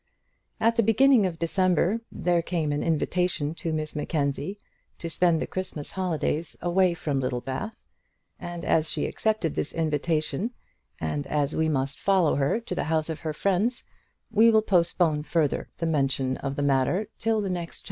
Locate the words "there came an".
2.11-2.81